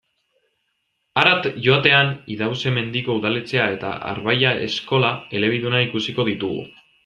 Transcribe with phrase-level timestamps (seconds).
[1.23, 6.69] Harat joatean, Idauze-Mendiko udaletxea eta Arbailla eskola elebiduna ikusiko ditugu.